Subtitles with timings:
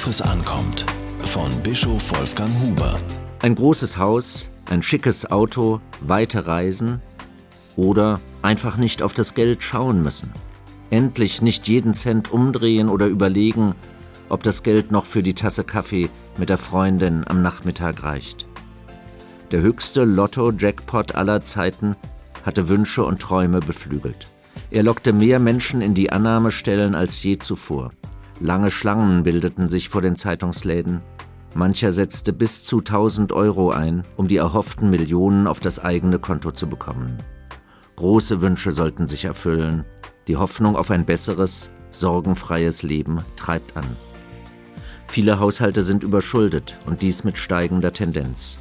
[0.00, 0.86] Worauf es ankommt.
[1.26, 2.96] Von Bischof Wolfgang Huber.
[3.42, 7.02] Ein großes Haus, ein schickes Auto, weite Reisen
[7.76, 10.32] oder einfach nicht auf das Geld schauen müssen.
[10.88, 13.74] Endlich nicht jeden Cent umdrehen oder überlegen,
[14.30, 16.08] ob das Geld noch für die Tasse Kaffee
[16.38, 18.46] mit der Freundin am Nachmittag reicht.
[19.50, 21.94] Der höchste Lotto-Jackpot aller Zeiten
[22.46, 24.28] hatte Wünsche und Träume beflügelt.
[24.70, 27.90] Er lockte mehr Menschen in die Annahmestellen als je zuvor.
[28.40, 31.02] Lange Schlangen bildeten sich vor den Zeitungsläden.
[31.54, 36.50] Mancher setzte bis zu 1000 Euro ein, um die erhofften Millionen auf das eigene Konto
[36.50, 37.18] zu bekommen.
[37.96, 39.84] Große Wünsche sollten sich erfüllen.
[40.26, 43.84] Die Hoffnung auf ein besseres, sorgenfreies Leben treibt an.
[45.06, 48.58] Viele Haushalte sind überschuldet und dies mit steigender Tendenz.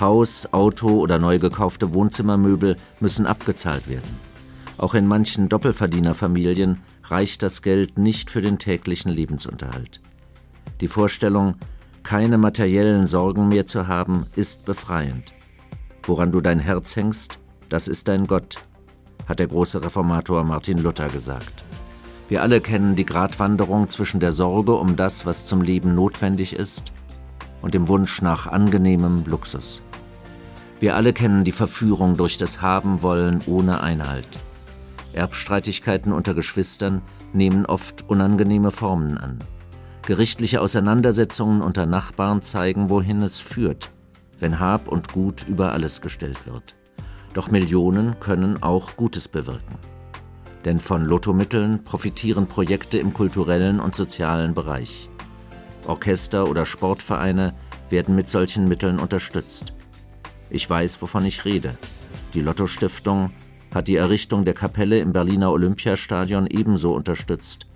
[0.00, 4.33] Haus, Auto oder neu gekaufte Wohnzimmermöbel müssen abgezahlt werden.
[4.76, 10.00] Auch in manchen Doppelverdienerfamilien reicht das Geld nicht für den täglichen Lebensunterhalt.
[10.80, 11.56] Die Vorstellung,
[12.02, 15.32] keine materiellen Sorgen mehr zu haben, ist befreiend.
[16.04, 18.58] Woran du dein Herz hängst, das ist dein Gott,
[19.26, 21.64] hat der große Reformator Martin Luther gesagt.
[22.28, 26.92] Wir alle kennen die Gratwanderung zwischen der Sorge um das, was zum Leben notwendig ist,
[27.62, 29.82] und dem Wunsch nach angenehmem Luxus.
[30.80, 34.28] Wir alle kennen die Verführung durch das Haben wollen ohne Einhalt.
[35.14, 39.38] Erbstreitigkeiten unter Geschwistern nehmen oft unangenehme Formen an.
[40.06, 43.90] Gerichtliche Auseinandersetzungen unter Nachbarn zeigen, wohin es führt,
[44.38, 46.76] wenn Hab und Gut über alles gestellt wird.
[47.32, 49.78] Doch Millionen können auch Gutes bewirken.
[50.64, 55.08] Denn von Lottomitteln profitieren Projekte im kulturellen und sozialen Bereich.
[55.86, 57.54] Orchester oder Sportvereine
[57.90, 59.74] werden mit solchen Mitteln unterstützt.
[60.50, 61.76] Ich weiß, wovon ich rede.
[62.32, 63.30] Die Lotto Stiftung
[63.74, 67.66] hat die Errichtung der Kapelle im Berliner Olympiastadion ebenso unterstützt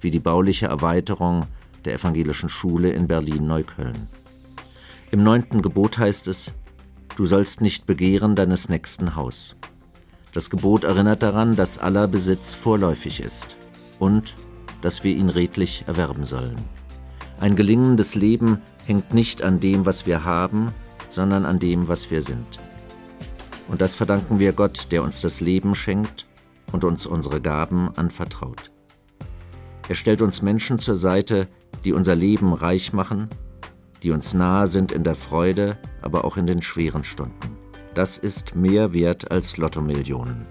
[0.00, 1.46] wie die bauliche Erweiterung
[1.84, 4.08] der evangelischen Schule in Berlin-Neukölln.
[5.10, 6.54] Im neunten Gebot heißt es,
[7.16, 9.56] du sollst nicht begehren deines nächsten Haus.
[10.32, 13.56] Das Gebot erinnert daran, dass aller Besitz vorläufig ist
[13.98, 14.36] und
[14.82, 16.56] dass wir ihn redlich erwerben sollen.
[17.40, 20.72] Ein gelingendes Leben hängt nicht an dem, was wir haben,
[21.08, 22.58] sondern an dem, was wir sind.
[23.68, 26.26] Und das verdanken wir Gott, der uns das Leben schenkt
[26.72, 28.70] und uns unsere Gaben anvertraut.
[29.88, 31.48] Er stellt uns Menschen zur Seite,
[31.84, 33.28] die unser Leben reich machen,
[34.02, 37.56] die uns nahe sind in der Freude, aber auch in den schweren Stunden.
[37.94, 40.46] Das ist mehr wert als Lottomillionen.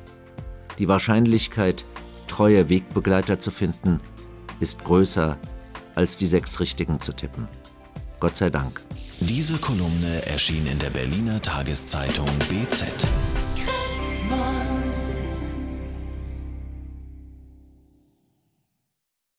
[0.80, 1.86] Die Wahrscheinlichkeit,
[2.28, 4.00] treue Wegbegleiter zu finden,
[4.60, 5.38] ist größer
[5.94, 7.48] als die sechs Richtigen zu tippen.
[8.20, 8.82] Gott sei Dank.
[9.30, 12.84] Diese Kolumne erschien in der Berliner Tageszeitung BZ.